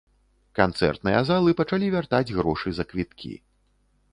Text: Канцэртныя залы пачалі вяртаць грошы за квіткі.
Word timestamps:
Канцэртныя 0.59 1.19
залы 1.29 1.53
пачалі 1.59 1.91
вяртаць 1.97 2.33
грошы 2.39 2.69
за 2.79 2.87
квіткі. 2.95 3.33